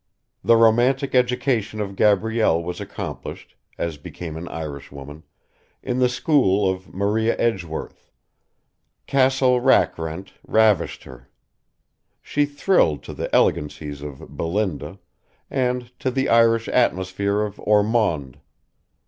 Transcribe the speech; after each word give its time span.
The 0.43 0.57
romantic 0.57 1.13
education 1.13 1.79
of 1.79 1.95
Gabrielle 1.95 2.63
was 2.63 2.81
accomplished, 2.81 3.53
as 3.77 3.97
became 3.97 4.35
an 4.35 4.47
Irishwoman, 4.47 5.21
in 5.83 5.99
the 5.99 6.09
school 6.09 6.67
of 6.67 6.91
Maria 6.91 7.35
Edgeworth. 7.37 8.09
Castle 9.05 9.61
Rackrent 9.61 10.33
ravished 10.43 11.03
her. 11.03 11.29
She 12.19 12.47
thrilled 12.47 13.03
to 13.03 13.13
the 13.13 13.29
elegancies 13.35 14.01
of 14.01 14.35
Belinda 14.35 14.97
and 15.51 15.91
to 15.99 16.09
the 16.09 16.29
Irish 16.29 16.67
atmosphere 16.69 17.41
of 17.41 17.59
Ormond. 17.59 18.39